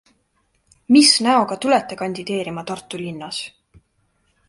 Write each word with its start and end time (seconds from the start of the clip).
Mis 0.95 1.11
näoga 1.27 1.59
tulete 1.67 1.99
kandideerima 2.01 2.67
Tartu 2.73 3.05
linnas? 3.07 3.47